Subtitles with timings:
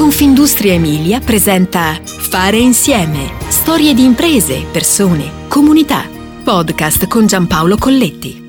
[0.00, 3.34] Confindustria Emilia presenta Fare insieme.
[3.48, 6.08] Storie di imprese, persone, comunità.
[6.42, 8.42] Podcast con Giampaolo Colletti.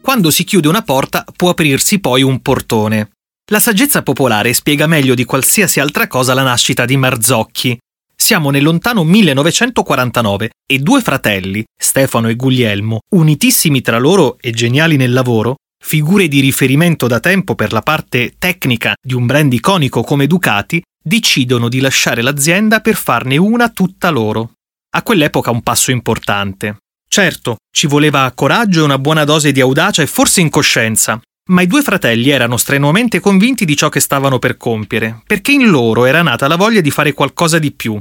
[0.00, 3.10] Quando si chiude una porta può aprirsi poi un portone.
[3.50, 7.78] La saggezza popolare spiega meglio di qualsiasi altra cosa la nascita di Marzocchi.
[8.16, 14.96] Siamo nel lontano 1949 e due fratelli, Stefano e Guglielmo, unitissimi tra loro e geniali
[14.96, 20.02] nel lavoro, figure di riferimento da tempo per la parte tecnica di un brand iconico
[20.02, 24.52] come Ducati, decidono di lasciare l'azienda per farne una tutta loro.
[24.94, 26.76] A quell'epoca un passo importante.
[27.08, 31.66] Certo, ci voleva coraggio e una buona dose di audacia e forse incoscienza, ma i
[31.66, 36.22] due fratelli erano strenuamente convinti di ciò che stavano per compiere, perché in loro era
[36.22, 38.00] nata la voglia di fare qualcosa di più.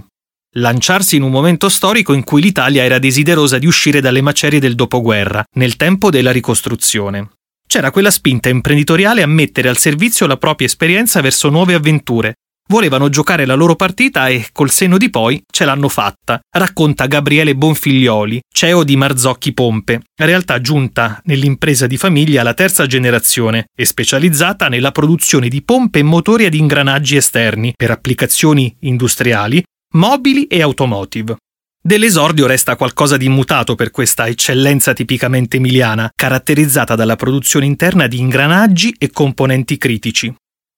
[0.55, 4.75] Lanciarsi in un momento storico in cui l'Italia era desiderosa di uscire dalle macerie del
[4.75, 7.31] dopoguerra, nel tempo della ricostruzione
[7.71, 12.33] c'era quella spinta imprenditoriale a mettere al servizio la propria esperienza verso nuove avventure.
[12.67, 17.55] Volevano giocare la loro partita e, col senno di poi, ce l'hanno fatta, racconta Gabriele
[17.55, 24.67] Bonfiglioli, CEO di Marzocchi Pompe, realtà giunta nell'impresa di famiglia alla terza generazione e specializzata
[24.67, 31.37] nella produzione di pompe e motori ad ingranaggi esterni per applicazioni industriali, mobili e automotive.
[31.83, 38.19] Dell'esordio resta qualcosa di immutato per questa eccellenza tipicamente emiliana, caratterizzata dalla produzione interna di
[38.19, 40.31] ingranaggi e componenti critici,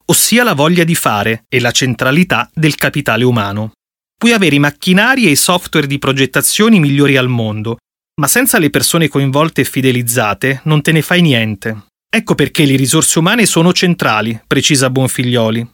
[0.06, 3.73] ossia la voglia di fare e la centralità del capitale umano.
[4.18, 7.80] Puoi avere i macchinari e i software di progettazione migliori al mondo,
[8.22, 11.88] ma senza le persone coinvolte e fidelizzate non te ne fai niente.
[12.10, 15.70] Ecco perché le risorse umane sono centrali, precisa Bonfiglioli.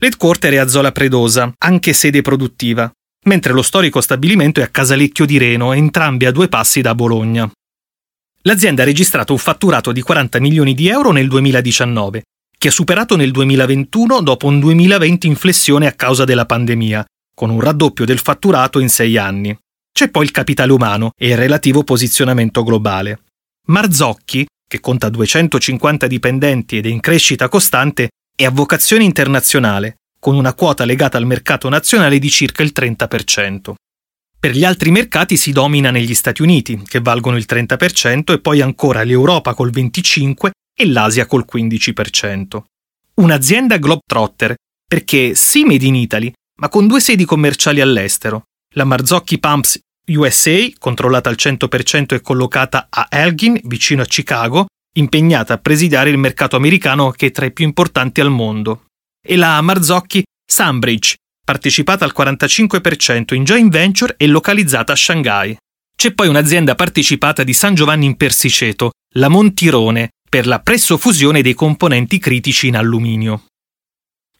[0.00, 2.92] L'headquarter è a Zola Predosa, anche sede produttiva,
[3.26, 7.50] mentre lo storico stabilimento è a Casalecchio di Reno, entrambi a due passi da Bologna.
[8.42, 12.22] L'azienda ha registrato un fatturato di 40 milioni di euro nel 2019,
[12.56, 17.50] che ha superato nel 2021 dopo un 2020 in flessione a causa della pandemia, con
[17.50, 19.56] un raddoppio del fatturato in sei anni.
[19.92, 23.20] C'è poi il capitale umano e il relativo posizionamento globale.
[23.66, 30.34] Marzocchi, che conta 250 dipendenti ed è in crescita costante, è a vocazione internazionale, con
[30.34, 33.74] una quota legata al mercato nazionale di circa il 30%.
[34.40, 38.60] Per gli altri mercati si domina negli Stati Uniti, che valgono il 30%, e poi
[38.60, 42.60] ancora l'Europa col 25% e l'Asia col 15%.
[43.14, 48.46] Un'azienda globetrotter, perché sì made in Italy, ma con due sedi commerciali all'estero.
[48.74, 54.66] La Marzocchi Pumps USA, controllata al 100% e collocata a Elgin, vicino a Chicago,
[54.96, 58.85] impegnata a presidiare il mercato americano che è tra i più importanti al mondo
[59.26, 65.56] e la Marzocchi Sunbridge, partecipata al 45% in joint venture e localizzata a Shanghai.
[65.96, 71.54] C'è poi un'azienda partecipata di San Giovanni in Persiceto, la Montirone, per la pressofusione dei
[71.54, 73.46] componenti critici in alluminio.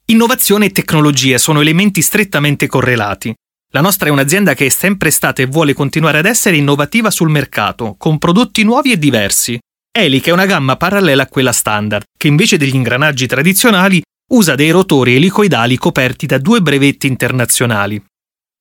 [0.06, 3.34] Innovazione e tecnologia sono elementi strettamente correlati.
[3.72, 7.30] La nostra è un'azienda che è sempre stata e vuole continuare ad essere innovativa sul
[7.30, 9.58] mercato, con prodotti nuovi e diversi.
[9.90, 14.02] Elica è una gamma parallela a quella standard, che invece degli ingranaggi tradizionali
[14.36, 18.02] usa dei rotori elicoidali coperti da due brevetti internazionali.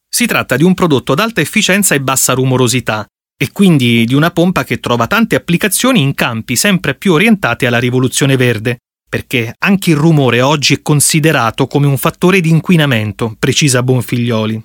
[0.08, 3.06] Si tratta di un prodotto ad alta efficienza e bassa rumorosità,
[3.38, 7.80] e quindi di una pompa che trova tante applicazioni in campi sempre più orientati alla
[7.80, 8.78] rivoluzione verde,
[9.10, 14.64] perché anche il rumore oggi è considerato come un fattore di inquinamento, precisa Bonfiglioli.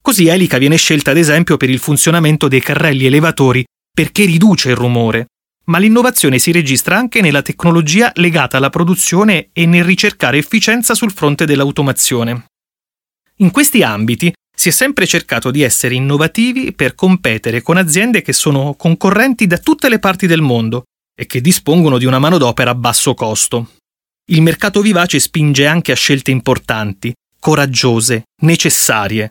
[0.00, 3.62] Così Elica viene scelta ad esempio per il funzionamento dei carrelli elevatori
[3.92, 5.26] perché riduce il rumore,
[5.66, 11.12] ma l'innovazione si registra anche nella tecnologia legata alla produzione e nel ricercare efficienza sul
[11.12, 12.46] fronte dell'automazione.
[13.36, 18.32] In questi ambiti si è sempre cercato di essere innovativi per competere con aziende che
[18.32, 20.84] sono concorrenti da tutte le parti del mondo
[21.14, 23.72] e che dispongono di una manodopera a basso costo.
[24.28, 29.30] Il mercato vivace spinge anche a scelte importanti, coraggiose, necessarie.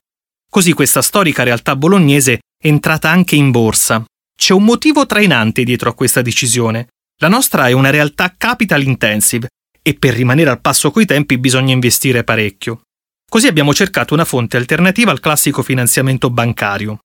[0.50, 5.90] Così questa storica realtà bolognese è entrata anche in borsa, c'è un motivo trainante dietro
[5.90, 6.90] a questa decisione.
[7.22, 9.48] La nostra è una realtà capital intensive
[9.82, 12.82] e per rimanere al passo coi tempi bisogna investire parecchio.
[13.28, 17.00] Così abbiamo cercato una fonte alternativa al classico finanziamento bancario.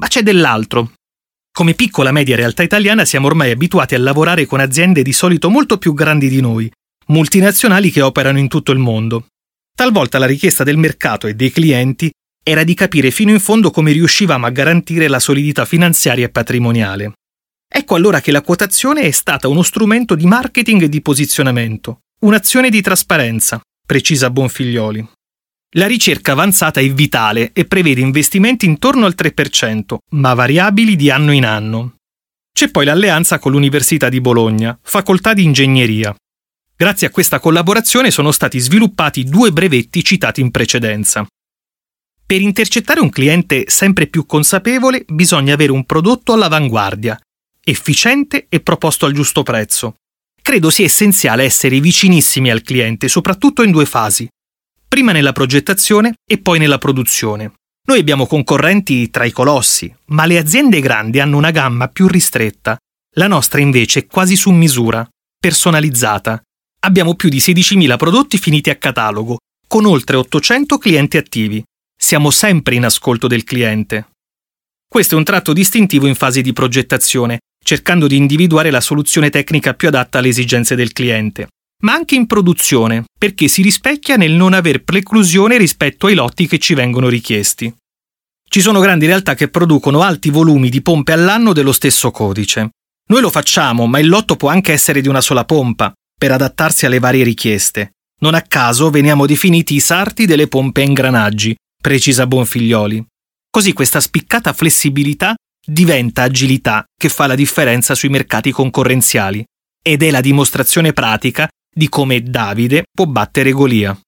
[0.00, 0.92] Ma c'è dell'altro.
[1.52, 5.78] Come piccola media realtà italiana siamo ormai abituati a lavorare con aziende di solito molto
[5.78, 6.70] più grandi di noi,
[7.08, 9.26] multinazionali che operano in tutto il mondo.
[9.76, 12.10] Talvolta la richiesta del mercato e dei clienti
[12.42, 17.12] era di capire fino in fondo come riuscivamo a garantire la solidità finanziaria e patrimoniale.
[17.72, 22.68] Ecco allora che la quotazione è stata uno strumento di marketing e di posizionamento, un'azione
[22.68, 25.08] di trasparenza, precisa Bonfiglioli.
[25.74, 31.30] La ricerca avanzata è vitale e prevede investimenti intorno al 3%, ma variabili di anno
[31.30, 31.94] in anno.
[32.52, 36.12] C'è poi l'alleanza con l'Università di Bologna, facoltà di ingegneria.
[36.76, 41.24] Grazie a questa collaborazione sono stati sviluppati due brevetti citati in precedenza.
[42.30, 47.18] Per intercettare un cliente sempre più consapevole bisogna avere un prodotto all'avanguardia,
[47.64, 49.96] efficiente e proposto al giusto prezzo.
[50.40, 54.28] Credo sia essenziale essere vicinissimi al cliente, soprattutto in due fasi,
[54.86, 57.54] prima nella progettazione e poi nella produzione.
[57.88, 62.78] Noi abbiamo concorrenti tra i colossi, ma le aziende grandi hanno una gamma più ristretta.
[63.16, 65.04] La nostra invece è quasi su misura,
[65.36, 66.40] personalizzata.
[66.84, 71.60] Abbiamo più di 16.000 prodotti finiti a catalogo, con oltre 800 clienti attivi.
[72.02, 74.08] Siamo sempre in ascolto del cliente.
[74.88, 79.74] Questo è un tratto distintivo in fase di progettazione, cercando di individuare la soluzione tecnica
[79.74, 81.48] più adatta alle esigenze del cliente,
[81.84, 86.58] ma anche in produzione, perché si rispecchia nel non aver preclusione rispetto ai lotti che
[86.58, 87.72] ci vengono richiesti.
[88.48, 92.70] Ci sono grandi realtà che producono alti volumi di pompe all'anno dello stesso codice.
[93.08, 96.86] Noi lo facciamo, ma il lotto può anche essere di una sola pompa, per adattarsi
[96.86, 97.92] alle varie richieste.
[98.20, 103.04] Non a caso veniamo definiti i sarti delle pompe a ingranaggi, precisa Bonfiglioli.
[103.50, 105.34] Così questa spiccata flessibilità
[105.66, 109.44] diventa agilità che fa la differenza sui mercati concorrenziali
[109.82, 113.98] ed è la dimostrazione pratica di come Davide può battere Golia.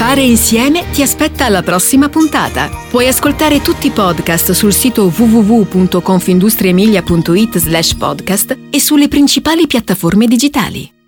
[0.00, 2.70] Fare insieme ti aspetta alla prossima puntata.
[2.88, 10.99] Puoi ascoltare tutti i podcast sul sito www.confindustriemilia.it slash podcast e sulle principali piattaforme digitali.